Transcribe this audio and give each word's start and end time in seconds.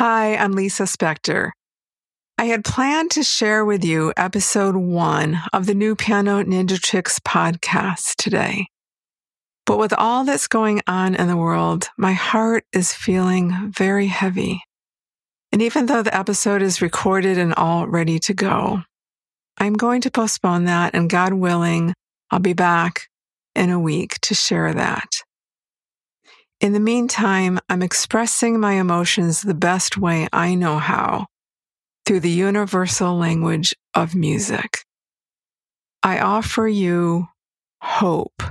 Hi, 0.00 0.34
I'm 0.34 0.52
Lisa 0.52 0.84
Spector. 0.84 1.50
I 2.38 2.44
had 2.44 2.64
planned 2.64 3.10
to 3.10 3.22
share 3.22 3.66
with 3.66 3.84
you 3.84 4.14
episode 4.16 4.74
one 4.74 5.42
of 5.52 5.66
the 5.66 5.74
new 5.74 5.94
Piano 5.94 6.42
Ninja 6.42 6.80
Tricks 6.80 7.18
podcast 7.18 8.16
today. 8.16 8.68
But 9.66 9.76
with 9.76 9.92
all 9.92 10.24
that's 10.24 10.48
going 10.48 10.80
on 10.86 11.14
in 11.14 11.28
the 11.28 11.36
world, 11.36 11.90
my 11.98 12.14
heart 12.14 12.64
is 12.72 12.94
feeling 12.94 13.70
very 13.76 14.06
heavy. 14.06 14.62
And 15.52 15.60
even 15.60 15.84
though 15.84 16.02
the 16.02 16.16
episode 16.16 16.62
is 16.62 16.80
recorded 16.80 17.36
and 17.36 17.52
all 17.52 17.86
ready 17.86 18.18
to 18.20 18.32
go, 18.32 18.80
I'm 19.58 19.74
going 19.74 20.00
to 20.00 20.10
postpone 20.10 20.64
that 20.64 20.94
and 20.94 21.10
God 21.10 21.34
willing, 21.34 21.92
I'll 22.30 22.38
be 22.38 22.54
back 22.54 23.08
in 23.54 23.68
a 23.68 23.78
week 23.78 24.18
to 24.22 24.34
share 24.34 24.72
that. 24.72 25.19
In 26.60 26.74
the 26.74 26.80
meantime, 26.80 27.58
I'm 27.70 27.80
expressing 27.80 28.60
my 28.60 28.74
emotions 28.74 29.40
the 29.40 29.54
best 29.54 29.96
way 29.96 30.28
I 30.30 30.54
know 30.54 30.78
how 30.78 31.28
through 32.04 32.20
the 32.20 32.30
universal 32.30 33.16
language 33.16 33.74
of 33.94 34.14
music. 34.14 34.84
I 36.02 36.18
offer 36.18 36.68
you 36.68 37.28
hope 37.80 38.42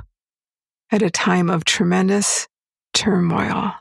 at 0.92 1.04
a 1.04 1.12
time 1.12 1.52
of 1.52 1.66
tremendous 1.66 2.48
turmoil 2.96 3.74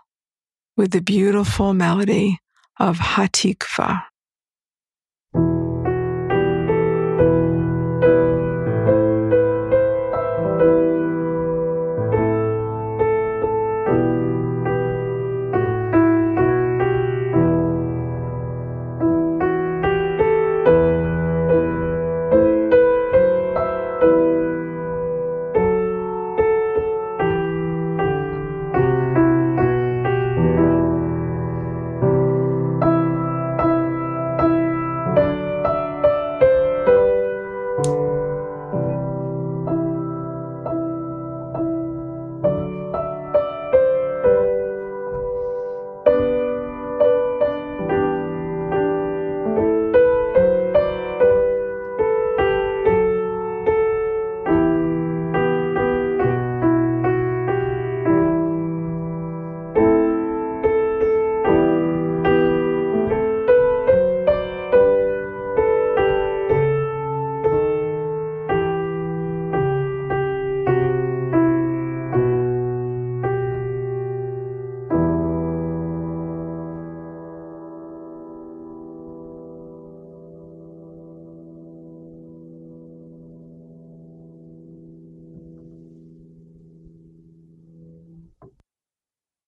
with 0.76 0.90
the 0.90 1.00
beautiful 1.00 1.72
melody 1.72 2.38
of 2.78 2.98
Hatikvah. 2.98 4.02